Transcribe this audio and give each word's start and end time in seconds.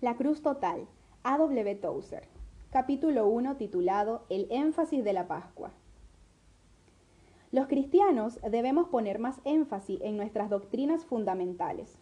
La 0.00 0.16
Cruz 0.16 0.42
Total, 0.42 0.86
A. 1.24 1.38
W. 1.38 1.74
Tozer. 1.74 2.28
Capítulo 2.70 3.26
1 3.26 3.56
titulado 3.56 4.22
El 4.28 4.46
énfasis 4.48 5.02
de 5.02 5.12
la 5.12 5.26
Pascua. 5.26 5.72
Los 7.50 7.66
cristianos 7.66 8.38
debemos 8.48 8.86
poner 8.90 9.18
más 9.18 9.40
énfasis 9.44 10.00
en 10.02 10.16
nuestras 10.16 10.50
doctrinas 10.50 11.04
fundamentales. 11.04 11.98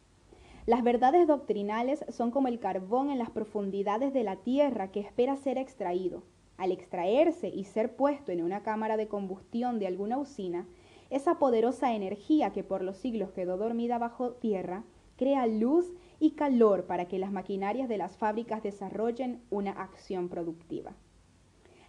Las 0.67 0.83
verdades 0.83 1.27
doctrinales 1.27 2.05
son 2.11 2.31
como 2.31 2.49
el 2.49 2.59
carbón 2.59 3.09
en 3.09 3.19
las 3.19 3.31
profundidades 3.31 4.13
de 4.13 4.25
la 4.25 4.37
tierra 4.37 4.93
que 4.93 5.01
espera 5.01 5.39
ser 5.39 5.57
extraído. 5.57 6.23
Al 6.59 6.73
extraerse 6.73 7.49
y 7.49 7.65
ser 7.65 7.97
puesto 7.97 8.31
en 8.31 8.43
una 8.43 8.63
cámara 8.63 8.99
de 8.99 9.09
combustión 9.09 9.79
de 9.79 9.87
alguna 9.87 10.19
usina, 10.19 10.67
esa 11.09 11.39
poderosa 11.39 11.95
energía 11.95 12.53
que 12.53 12.63
por 12.63 12.83
los 12.83 12.99
siglos 12.99 13.31
quedó 13.31 13.57
dormida 13.57 13.97
bajo 13.97 14.33
tierra 14.33 14.85
crea 15.17 15.47
luz 15.47 15.93
y 16.19 16.33
calor 16.33 16.87
para 16.87 17.07
que 17.07 17.19
las 17.19 17.33
maquinarias 17.33 17.89
de 17.89 17.99
las 17.99 18.17
fábricas 18.17 18.63
desarrollen 18.63 19.43
una 19.51 19.73
acción 19.73 20.29
productiva. 20.29 20.95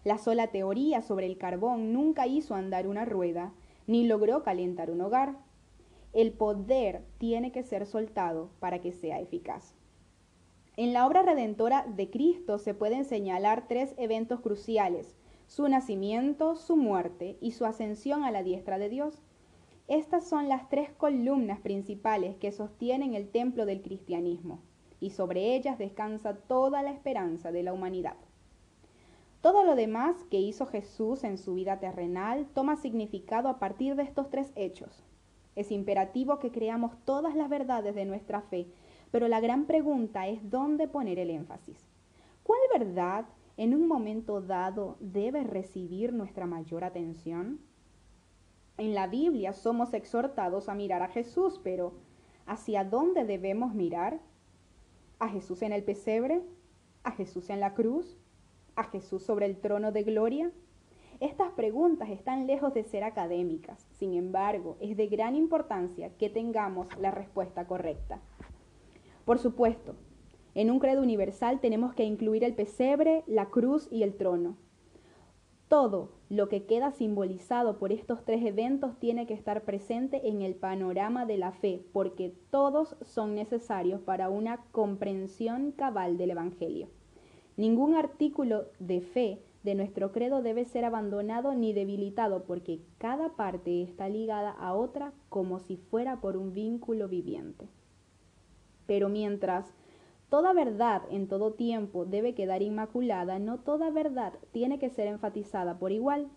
La 0.04 0.18
sola 0.18 0.48
teoría 0.48 1.02
sobre 1.02 1.26
el 1.26 1.38
carbón 1.38 1.94
nunca 1.94 2.28
hizo 2.28 2.56
andar 2.56 2.88
una 2.88 3.06
rueda, 3.06 3.54
ni 3.88 4.06
logró 4.06 4.44
calentar 4.44 4.92
un 4.92 5.02
hogar. 5.02 5.38
El 6.14 6.32
poder 6.32 7.04
tiene 7.18 7.52
que 7.52 7.64
ser 7.64 7.86
soltado 7.86 8.50
para 8.60 8.80
que 8.80 8.92
sea 8.92 9.20
eficaz. 9.20 9.76
En 10.78 10.94
la 10.94 11.08
obra 11.08 11.24
redentora 11.24 11.86
de 11.88 12.10
Cristo 12.10 12.60
se 12.60 12.74
pueden 12.74 13.04
señalar 13.04 13.68
tres 13.68 13.96
eventos 13.98 14.42
cruciales, 14.42 15.18
su 15.48 15.68
nacimiento, 15.68 16.56
su 16.56 16.78
muerte 16.78 17.38
y 17.42 17.52
su 17.52 17.66
ascensión 17.66 18.24
a 18.24 18.32
la 18.32 18.44
diestra 18.44 18.78
de 18.78 18.90
Dios. 18.90 19.24
Estas 19.88 20.28
son 20.28 20.50
las 20.50 20.68
tres 20.68 20.92
columnas 20.92 21.62
principales 21.62 22.36
que 22.36 22.52
sostienen 22.52 23.14
el 23.14 23.30
templo 23.30 23.66
del 23.66 23.82
cristianismo, 23.82 24.62
y 25.00 25.12
sobre 25.12 25.56
ellas 25.56 25.78
descansa 25.78 26.36
toda 26.36 26.82
la 26.84 26.92
esperanza 26.92 27.54
de 27.54 27.64
la 27.64 27.72
humanidad. 27.72 28.18
Todo 29.42 29.64
lo 29.64 29.76
demás 29.76 30.26
que 30.30 30.40
hizo 30.40 30.66
Jesús 30.66 31.24
en 31.24 31.38
su 31.38 31.54
vida 31.54 31.80
terrenal 31.80 32.48
toma 32.54 32.76
significado 32.76 33.48
a 33.48 33.60
partir 33.60 33.96
de 33.96 34.04
estos 34.04 34.30
tres 34.30 34.52
hechos. 34.56 35.06
Es 35.56 35.72
imperativo 35.72 36.40
que 36.40 36.52
creamos 36.52 36.98
todas 37.06 37.34
las 37.34 37.48
verdades 37.48 37.96
de 37.96 38.04
nuestra 38.04 38.42
fe, 38.42 38.68
pero 39.10 39.30
la 39.30 39.40
gran 39.40 39.68
pregunta 39.68 40.28
es 40.28 40.50
dónde 40.50 40.90
poner 40.90 41.18
el 41.18 41.30
énfasis. 41.30 41.88
¿Cuál 42.44 42.60
verdad 42.78 43.26
en 43.56 43.74
un 43.74 43.88
momento 43.88 44.42
dado 44.42 44.98
debe 45.00 45.44
recibir 45.44 46.12
nuestra 46.12 46.46
mayor 46.46 46.84
atención? 46.84 47.62
En 48.78 48.94
la 48.94 49.08
Biblia 49.08 49.54
somos 49.54 49.94
exhortados 49.96 50.70
a 50.70 50.76
mirar 50.76 51.02
a 51.02 51.08
Jesús, 51.08 51.60
pero 51.64 51.94
¿hacia 52.46 52.84
dónde 52.84 53.26
debemos 53.26 53.74
mirar? 53.74 54.20
¿A 55.18 55.30
Jesús 55.30 55.64
en 55.64 55.74
el 55.74 55.84
pesebre? 55.84 56.44
¿A 57.04 57.12
Jesús 57.12 57.50
en 57.50 57.60
la 57.60 57.74
cruz? 57.74 58.18
¿A 58.76 58.84
Jesús 58.84 59.24
sobre 59.24 59.48
el 59.48 59.58
trono 59.58 59.92
de 59.92 60.04
gloria? 60.04 60.52
Estas 61.20 61.50
preguntas 61.54 62.10
están 62.12 62.46
lejos 62.46 62.76
de 62.76 62.84
ser 62.84 63.04
académicas, 63.04 63.88
sin 63.94 64.14
embargo, 64.14 64.78
es 64.80 64.96
de 64.96 65.08
gran 65.08 65.36
importancia 65.36 66.16
que 66.16 66.30
tengamos 66.30 66.88
la 67.00 67.10
respuesta 67.10 67.66
correcta. 67.66 68.22
Por 69.26 69.40
supuesto, 69.40 69.96
en 70.54 70.70
un 70.70 70.78
credo 70.78 71.02
universal 71.02 71.60
tenemos 71.60 71.96
que 71.96 72.04
incluir 72.04 72.44
el 72.44 72.54
pesebre, 72.54 73.24
la 73.26 73.48
cruz 73.48 73.88
y 73.92 74.04
el 74.04 74.16
trono. 74.16 74.56
Todo 75.68 76.12
lo 76.30 76.48
que 76.48 76.66
queda 76.66 76.92
simbolizado 76.92 77.78
por 77.78 77.92
estos 77.92 78.24
tres 78.24 78.46
eventos 78.46 78.98
tiene 79.00 79.28
que 79.28 79.34
estar 79.34 79.64
presente 79.64 80.30
en 80.30 80.42
el 80.42 80.56
panorama 80.56 81.26
de 81.26 81.38
la 81.38 81.52
fe, 81.52 81.86
porque 81.92 82.34
todos 82.50 82.96
son 83.02 83.36
necesarios 83.36 84.00
para 84.00 84.30
una 84.30 84.64
comprensión 84.72 85.74
cabal 85.74 86.18
del 86.18 86.32
Evangelio. 86.32 86.88
Ningún 87.58 87.96
artículo 87.96 88.68
de 88.80 89.02
fe 89.02 89.42
de 89.64 89.76
nuestro 89.76 90.14
credo 90.14 90.42
debe 90.42 90.64
ser 90.64 90.86
abandonado 90.86 91.54
ni 91.54 91.74
debilitado, 91.74 92.44
porque 92.44 92.80
cada 92.98 93.36
parte 93.36 93.82
está 93.82 94.08
ligada 94.08 94.52
a 94.52 94.74
otra 94.74 95.12
como 95.28 95.60
si 95.60 95.76
fuera 95.76 96.22
por 96.22 96.38
un 96.38 96.54
vínculo 96.54 97.10
viviente. 97.10 97.68
Pero 98.86 99.10
mientras 99.10 99.74
Toda 100.30 100.52
verdad 100.52 101.04
en 101.10 101.30
todo 101.30 101.54
tiempo 101.54 102.06
debe 102.06 102.36
quedar 102.36 102.62
inmaculada, 102.62 103.40
no 103.40 103.60
toda 103.60 103.90
verdad 103.92 104.34
tiene 104.52 104.78
que 104.78 104.90
ser 104.90 105.08
enfatizada 105.08 105.80
por 105.80 105.94
igual. 105.94 106.30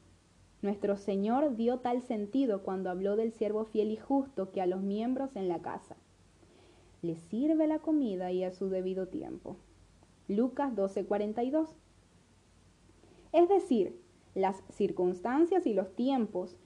Nuestro 0.63 0.97
Señor 0.97 1.57
dio 1.57 1.79
tal 1.79 2.03
sentido 2.03 2.63
cuando 2.63 2.91
habló 2.91 3.17
del 3.17 3.33
siervo 3.33 3.65
fiel 3.65 3.91
y 3.91 3.97
justo 3.97 4.53
que 4.53 4.61
a 4.61 4.67
los 4.67 4.83
miembros 4.83 5.35
en 5.35 5.49
la 5.49 5.61
casa. 5.61 5.97
Le 7.03 7.17
sirve 7.17 7.67
la 7.67 7.81
comida 7.81 8.31
y 8.31 8.45
a 8.45 8.53
su 8.53 8.69
debido 8.69 9.09
tiempo. 9.09 9.57
Lucas 10.29 10.77
12:42. 10.77 11.75
Es 13.33 13.49
decir, 13.49 14.01
las 14.35 14.63
circunstancias 14.71 15.67
y 15.67 15.75
los 15.75 15.97
tiempos 15.97 16.57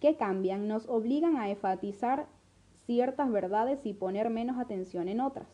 que 0.00 0.16
cambian 0.16 0.68
nos 0.68 0.86
obligan 0.86 1.36
a 1.36 1.48
enfatizar 1.48 2.26
ciertas 2.84 3.30
verdades 3.30 3.86
y 3.86 3.94
poner 3.94 4.28
menos 4.28 4.58
atención 4.58 5.08
en 5.08 5.20
otras. 5.20 5.48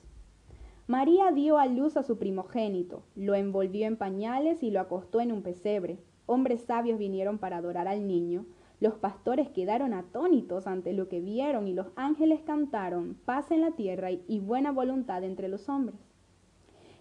María 0.87 1.31
dio 1.33 1.56
a 1.56 1.65
luz 1.65 1.97
a 1.97 2.03
su 2.03 2.19
primogénito, 2.19 3.05
lo 3.17 3.34
envolvió 3.34 3.87
en 3.87 3.97
pañales 3.97 4.62
y 4.62 4.71
lo 4.71 4.81
acostó 4.81 5.22
en 5.22 5.33
un 5.33 5.41
pesebre. 5.41 5.99
Hombres 6.27 6.61
sabios 6.61 6.99
vinieron 6.99 7.39
para 7.39 7.56
adorar 7.56 7.89
al 7.89 8.06
niño. 8.06 8.45
Los 8.81 8.95
pastores 8.97 9.49
quedaron 9.49 9.95
atónitos 9.95 10.67
ante 10.67 10.93
lo 10.93 11.09
que 11.09 11.21
vieron 11.21 11.69
y 11.69 11.72
los 11.72 11.87
ángeles 11.97 12.43
cantaron 12.43 13.17
paz 13.25 13.50
en 13.50 13.62
la 13.62 13.71
tierra 13.71 14.11
y 14.11 14.41
buena 14.41 14.72
voluntad 14.72 15.25
entre 15.25 15.49
los 15.49 15.71
hombres. 15.71 15.99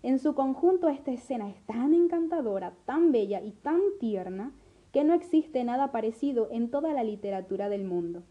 En 0.01 0.17
su 0.17 0.33
conjunto 0.33 0.87
esta 0.87 1.11
escena 1.11 1.49
es 1.49 1.61
tan 1.65 1.93
encantadora, 1.93 2.75
tan 2.85 3.11
bella 3.11 3.41
y 3.41 3.51
tan 3.51 3.81
tierna 3.99 4.53
que 4.93 5.03
no 5.03 5.13
existe 5.13 5.61
nada 5.65 5.91
parecido 5.91 6.47
en 6.51 6.71
toda 6.71 6.93
la 6.93 7.03
literatura 7.03 7.67
del 7.67 7.83
mundo. 7.83 8.23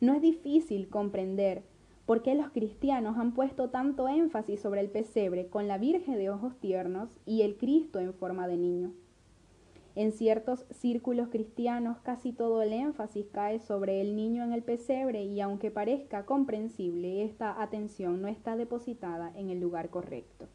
No 0.00 0.14
es 0.14 0.22
difícil 0.22 0.88
comprender 0.88 1.62
¿Por 2.08 2.22
qué 2.22 2.34
los 2.34 2.48
cristianos 2.48 3.18
han 3.18 3.34
puesto 3.34 3.68
tanto 3.68 4.08
énfasis 4.08 4.60
sobre 4.62 4.80
el 4.80 4.88
pesebre 4.88 5.48
con 5.48 5.68
la 5.68 5.76
Virgen 5.76 6.16
de 6.16 6.30
ojos 6.30 6.56
tiernos 6.58 7.10
y 7.26 7.42
el 7.42 7.58
Cristo 7.58 7.98
en 7.98 8.14
forma 8.14 8.48
de 8.48 8.56
niño? 8.56 8.94
En 9.94 10.12
ciertos 10.12 10.64
círculos 10.70 11.28
cristianos 11.28 11.98
casi 11.98 12.32
todo 12.32 12.62
el 12.62 12.72
énfasis 12.72 13.26
cae 13.30 13.58
sobre 13.58 14.00
el 14.00 14.16
niño 14.16 14.42
en 14.42 14.54
el 14.54 14.62
pesebre 14.62 15.24
y 15.24 15.42
aunque 15.42 15.70
parezca 15.70 16.24
comprensible, 16.24 17.24
esta 17.24 17.60
atención 17.60 18.22
no 18.22 18.28
está 18.28 18.56
depositada 18.56 19.30
en 19.34 19.50
el 19.50 19.60
lugar 19.60 19.90
correcto. 19.90 20.48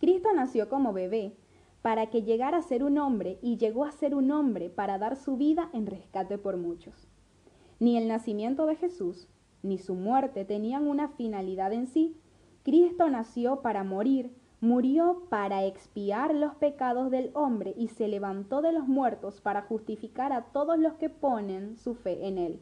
Cristo 0.00 0.30
nació 0.34 0.68
como 0.68 0.92
bebé 0.92 1.36
para 1.82 2.10
que 2.10 2.24
llegara 2.24 2.58
a 2.58 2.62
ser 2.62 2.82
un 2.82 2.98
hombre 2.98 3.38
y 3.42 3.58
llegó 3.58 3.84
a 3.84 3.92
ser 3.92 4.16
un 4.16 4.32
hombre 4.32 4.70
para 4.70 4.98
dar 4.98 5.14
su 5.14 5.36
vida 5.36 5.70
en 5.72 5.86
rescate 5.86 6.36
por 6.36 6.56
muchos. 6.56 7.06
Ni 7.78 7.96
el 7.96 8.08
nacimiento 8.08 8.66
de 8.66 8.74
Jesús 8.74 9.28
ni 9.62 9.78
su 9.78 9.94
muerte 9.94 10.44
tenían 10.44 10.86
una 10.86 11.08
finalidad 11.08 11.72
en 11.72 11.86
sí. 11.86 12.16
Cristo 12.62 13.08
nació 13.08 13.60
para 13.60 13.84
morir, 13.84 14.34
murió 14.60 15.22
para 15.28 15.64
expiar 15.64 16.34
los 16.34 16.54
pecados 16.56 17.10
del 17.10 17.30
hombre 17.34 17.74
y 17.76 17.88
se 17.88 18.08
levantó 18.08 18.62
de 18.62 18.72
los 18.72 18.88
muertos 18.88 19.40
para 19.40 19.62
justificar 19.62 20.32
a 20.32 20.46
todos 20.52 20.78
los 20.78 20.94
que 20.94 21.08
ponen 21.08 21.76
su 21.76 21.94
fe 21.94 22.26
en 22.26 22.38
él. 22.38 22.60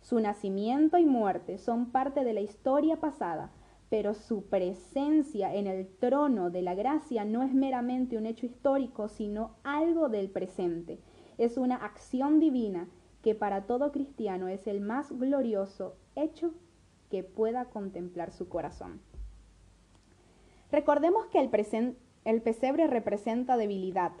Su 0.00 0.20
nacimiento 0.20 0.98
y 0.98 1.06
muerte 1.06 1.56
son 1.58 1.90
parte 1.90 2.24
de 2.24 2.34
la 2.34 2.42
historia 2.42 3.00
pasada, 3.00 3.52
pero 3.88 4.12
su 4.12 4.44
presencia 4.44 5.54
en 5.54 5.66
el 5.66 5.86
trono 5.86 6.50
de 6.50 6.62
la 6.62 6.74
gracia 6.74 7.24
no 7.24 7.42
es 7.42 7.54
meramente 7.54 8.18
un 8.18 8.26
hecho 8.26 8.44
histórico, 8.44 9.08
sino 9.08 9.56
algo 9.62 10.08
del 10.08 10.30
presente. 10.30 11.00
Es 11.38 11.56
una 11.56 11.76
acción 11.76 12.38
divina 12.38 12.88
que 13.22 13.34
para 13.34 13.66
todo 13.66 13.92
cristiano 13.92 14.48
es 14.48 14.66
el 14.66 14.80
más 14.82 15.10
glorioso 15.10 15.96
hecho 16.16 16.52
que 17.10 17.22
pueda 17.22 17.66
contemplar 17.66 18.32
su 18.32 18.48
corazón. 18.48 19.00
Recordemos 20.70 21.26
que 21.26 21.40
el, 21.40 21.96
el 22.24 22.42
pesebre 22.42 22.86
representa 22.86 23.56
debilidad, 23.56 24.12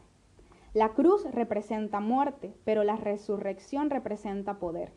la 0.74 0.88
cruz 0.88 1.24
representa 1.30 2.00
muerte, 2.00 2.52
pero 2.64 2.82
la 2.82 2.96
resurrección 2.96 3.90
representa 3.90 4.58
poder. 4.58 4.92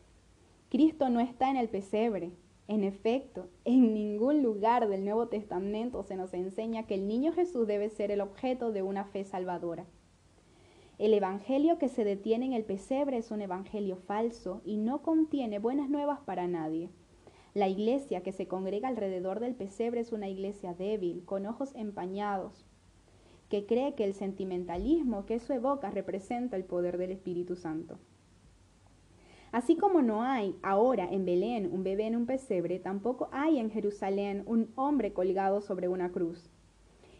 Cristo 0.70 1.08
no 1.08 1.20
está 1.20 1.50
en 1.50 1.56
el 1.56 1.68
pesebre. 1.68 2.32
En 2.66 2.82
efecto, 2.82 3.48
en 3.64 3.94
ningún 3.94 4.42
lugar 4.42 4.88
del 4.88 5.04
Nuevo 5.04 5.28
Testamento 5.28 6.02
se 6.02 6.16
nos 6.16 6.34
enseña 6.34 6.86
que 6.86 6.94
el 6.96 7.06
niño 7.06 7.32
Jesús 7.32 7.68
debe 7.68 7.90
ser 7.90 8.10
el 8.10 8.20
objeto 8.20 8.72
de 8.72 8.82
una 8.82 9.04
fe 9.04 9.22
salvadora. 9.22 9.86
El 10.98 11.14
Evangelio 11.14 11.78
que 11.78 11.88
se 11.88 12.02
detiene 12.02 12.46
en 12.46 12.52
el 12.52 12.64
pesebre 12.64 13.18
es 13.18 13.30
un 13.30 13.40
Evangelio 13.40 13.94
falso 13.94 14.62
y 14.64 14.78
no 14.78 15.02
contiene 15.02 15.60
buenas 15.60 15.88
nuevas 15.88 16.18
para 16.26 16.48
nadie. 16.48 16.90
La 17.54 17.68
iglesia 17.68 18.24
que 18.24 18.32
se 18.32 18.48
congrega 18.48 18.88
alrededor 18.88 19.38
del 19.38 19.54
pesebre 19.54 20.00
es 20.00 20.10
una 20.10 20.28
iglesia 20.28 20.74
débil, 20.74 21.24
con 21.24 21.46
ojos 21.46 21.72
empañados, 21.76 22.66
que 23.48 23.64
cree 23.64 23.94
que 23.94 24.02
el 24.02 24.12
sentimentalismo 24.12 25.24
que 25.24 25.36
eso 25.36 25.54
evoca 25.54 25.88
representa 25.92 26.56
el 26.56 26.64
poder 26.64 26.98
del 26.98 27.12
Espíritu 27.12 27.54
Santo. 27.54 28.00
Así 29.52 29.76
como 29.76 30.02
no 30.02 30.24
hay 30.24 30.56
ahora 30.64 31.08
en 31.08 31.24
Belén 31.24 31.72
un 31.72 31.84
bebé 31.84 32.06
en 32.06 32.16
un 32.16 32.26
pesebre, 32.26 32.80
tampoco 32.80 33.28
hay 33.30 33.58
en 33.58 33.70
Jerusalén 33.70 34.42
un 34.46 34.72
hombre 34.74 35.12
colgado 35.12 35.60
sobre 35.60 35.86
una 35.86 36.10
cruz. 36.10 36.50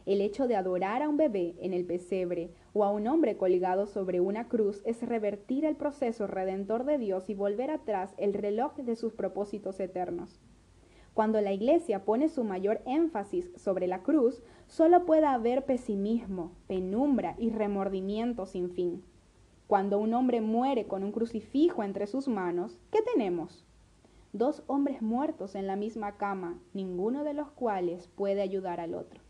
El 0.08 0.22
hecho 0.22 0.48
de 0.48 0.56
adorar 0.56 1.02
a 1.02 1.08
un 1.10 1.18
bebé 1.18 1.54
en 1.60 1.74
el 1.74 1.84
pesebre 1.84 2.50
o 2.72 2.82
a 2.82 2.90
un 2.90 3.06
hombre 3.08 3.36
colgado 3.36 3.86
sobre 3.86 4.20
una 4.20 4.48
cruz 4.48 4.80
es 4.86 5.02
revertir 5.02 5.66
el 5.66 5.76
proceso 5.76 6.26
redentor 6.26 6.84
de 6.84 6.96
Dios 6.96 7.28
y 7.28 7.34
volver 7.34 7.70
atrás 7.70 8.14
el 8.16 8.32
reloj 8.32 8.74
de 8.76 8.96
sus 8.96 9.12
propósitos 9.12 9.78
eternos. 9.80 10.40
Cuando 11.12 11.42
la 11.42 11.52
Iglesia 11.52 12.06
pone 12.06 12.30
su 12.30 12.42
mayor 12.42 12.80
énfasis 12.86 13.50
sobre 13.56 13.86
la 13.86 14.02
cruz, 14.02 14.42
solo 14.66 15.04
puede 15.04 15.26
haber 15.26 15.66
pesimismo, 15.66 16.52
penumbra 16.68 17.34
y 17.36 17.50
remordimiento 17.50 18.46
sin 18.46 18.70
fin. 18.70 19.04
Cuando 19.66 19.98
un 19.98 20.14
hombre 20.14 20.40
muere 20.40 20.86
con 20.86 21.04
un 21.04 21.12
crucifijo 21.12 21.82
entre 21.82 22.06
sus 22.06 22.28
manos, 22.28 22.78
¿qué 22.90 23.02
tenemos? 23.02 23.66
Dos 24.32 24.62
hombres 24.68 25.02
muertos 25.02 25.54
en 25.54 25.66
la 25.66 25.76
misma 25.76 26.16
cama, 26.16 26.58
ninguno 26.72 27.24
de 27.24 27.34
los 27.34 27.50
cuales 27.50 28.08
puede 28.16 28.40
ayudar 28.40 28.80
al 28.80 28.94
otro. 28.94 29.27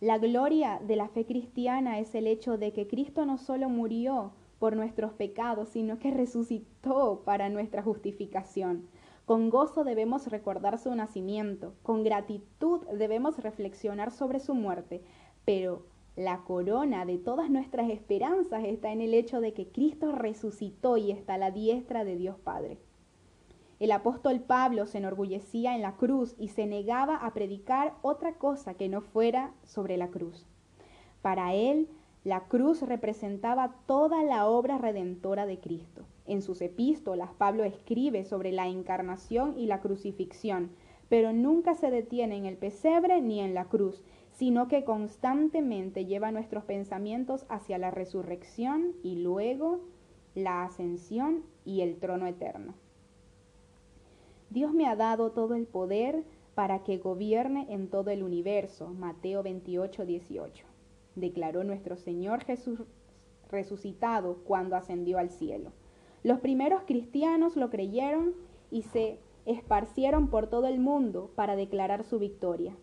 La 0.00 0.16
gloria 0.16 0.80
de 0.82 0.96
la 0.96 1.08
fe 1.08 1.26
cristiana 1.26 1.98
es 1.98 2.14
el 2.14 2.26
hecho 2.26 2.56
de 2.56 2.72
que 2.72 2.86
Cristo 2.86 3.26
no 3.26 3.36
solo 3.36 3.68
murió 3.68 4.32
por 4.58 4.74
nuestros 4.74 5.12
pecados, 5.12 5.68
sino 5.68 5.98
que 5.98 6.10
resucitó 6.10 7.20
para 7.26 7.50
nuestra 7.50 7.82
justificación. 7.82 8.88
Con 9.26 9.50
gozo 9.50 9.84
debemos 9.84 10.26
recordar 10.28 10.78
su 10.78 10.94
nacimiento, 10.94 11.74
con 11.82 12.02
gratitud 12.02 12.80
debemos 12.94 13.36
reflexionar 13.40 14.10
sobre 14.10 14.40
su 14.40 14.54
muerte, 14.54 15.02
pero 15.44 15.84
la 16.16 16.44
corona 16.44 17.04
de 17.04 17.18
todas 17.18 17.50
nuestras 17.50 17.90
esperanzas 17.90 18.64
está 18.64 18.92
en 18.92 19.02
el 19.02 19.12
hecho 19.12 19.42
de 19.42 19.52
que 19.52 19.68
Cristo 19.68 20.12
resucitó 20.12 20.96
y 20.96 21.10
está 21.10 21.34
a 21.34 21.38
la 21.38 21.50
diestra 21.50 22.04
de 22.04 22.16
Dios 22.16 22.38
Padre. 22.38 22.78
El 23.80 23.92
apóstol 23.92 24.40
Pablo 24.40 24.86
se 24.86 24.98
enorgullecía 24.98 25.74
en 25.74 25.80
la 25.80 25.96
cruz 25.96 26.34
y 26.38 26.48
se 26.48 26.66
negaba 26.66 27.16
a 27.16 27.32
predicar 27.32 27.94
otra 28.02 28.34
cosa 28.34 28.74
que 28.74 28.90
no 28.90 29.00
fuera 29.00 29.54
sobre 29.64 29.96
la 29.96 30.08
cruz. 30.08 30.46
Para 31.22 31.54
él, 31.54 31.88
la 32.22 32.40
cruz 32.48 32.82
representaba 32.82 33.74
toda 33.86 34.22
la 34.22 34.46
obra 34.46 34.76
redentora 34.76 35.46
de 35.46 35.60
Cristo. 35.60 36.04
En 36.26 36.42
sus 36.42 36.60
epístolas, 36.60 37.30
Pablo 37.38 37.64
escribe 37.64 38.26
sobre 38.26 38.52
la 38.52 38.68
encarnación 38.68 39.58
y 39.58 39.64
la 39.64 39.80
crucifixión, 39.80 40.72
pero 41.08 41.32
nunca 41.32 41.74
se 41.74 41.90
detiene 41.90 42.36
en 42.36 42.44
el 42.44 42.58
pesebre 42.58 43.22
ni 43.22 43.40
en 43.40 43.54
la 43.54 43.64
cruz, 43.64 44.04
sino 44.30 44.68
que 44.68 44.84
constantemente 44.84 46.04
lleva 46.04 46.32
nuestros 46.32 46.64
pensamientos 46.64 47.46
hacia 47.48 47.78
la 47.78 47.90
resurrección 47.90 48.92
y 49.02 49.22
luego 49.22 49.80
la 50.34 50.64
ascensión 50.64 51.44
y 51.64 51.80
el 51.80 51.98
trono 51.98 52.26
eterno. 52.26 52.74
Dios 54.50 54.74
me 54.74 54.86
ha 54.88 54.96
dado 54.96 55.30
todo 55.30 55.54
el 55.54 55.66
poder 55.66 56.24
para 56.56 56.82
que 56.82 56.98
gobierne 56.98 57.66
en 57.70 57.88
todo 57.88 58.10
el 58.10 58.24
universo. 58.24 58.88
Mateo 58.88 59.44
28, 59.44 60.04
18. 60.04 60.66
Declaró 61.14 61.62
nuestro 61.62 61.96
Señor 61.96 62.42
Jesús 62.42 62.82
resucitado 63.48 64.38
cuando 64.44 64.74
ascendió 64.74 65.18
al 65.18 65.30
cielo. 65.30 65.70
Los 66.24 66.40
primeros 66.40 66.82
cristianos 66.84 67.56
lo 67.56 67.70
creyeron 67.70 68.34
y 68.72 68.82
se 68.82 69.20
esparcieron 69.46 70.28
por 70.28 70.48
todo 70.48 70.66
el 70.66 70.80
mundo 70.80 71.30
para 71.36 71.54
declarar 71.54 72.02
su 72.02 72.18
victoria. 72.18 72.76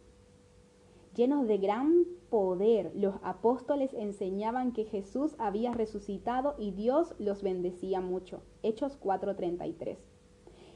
Llenos 1.16 1.48
de 1.48 1.58
gran 1.58 2.06
poder, 2.30 2.92
los 2.96 3.16
apóstoles 3.24 3.94
enseñaban 3.94 4.72
que 4.72 4.86
Jesús 4.86 5.36
había 5.38 5.74
resucitado 5.74 6.56
y 6.58 6.72
Dios 6.72 7.14
los 7.20 7.44
bendecía 7.44 8.00
mucho. 8.00 8.42
Hechos 8.64 8.98
4:33. 9.00 9.98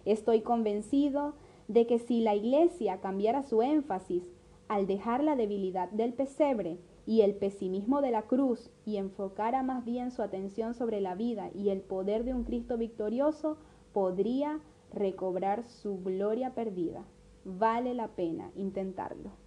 Estoy 0.06 0.42
convencido 0.42 1.36
de 1.68 1.88
que 1.88 2.00
si 2.00 2.22
la 2.22 2.36
iglesia 2.36 3.00
cambiara 3.00 3.44
su 3.44 3.62
énfasis 3.62 4.24
al 4.68 4.88
dejar 4.88 5.24
la 5.24 5.36
debilidad 5.36 5.90
del 5.92 6.14
pesebre 6.14 6.80
y 7.06 7.22
el 7.22 7.36
pesimismo 7.36 8.02
de 8.02 8.12
la 8.12 8.24
cruz 8.24 8.70
y 8.86 8.98
enfocara 8.98 9.64
más 9.64 9.84
bien 9.86 10.12
su 10.12 10.22
atención 10.22 10.74
sobre 10.74 11.02
la 11.02 11.16
vida 11.16 11.50
y 11.54 11.70
el 11.70 11.82
poder 11.82 12.24
de 12.24 12.34
un 12.34 12.44
Cristo 12.44 12.78
victorioso, 12.78 13.58
podría 13.92 14.60
recobrar 14.94 15.66
su 15.66 16.02
gloria 16.02 16.54
perdida. 16.54 17.04
Vale 17.44 17.94
la 17.94 18.10
pena 18.10 18.52
intentarlo. 18.56 19.41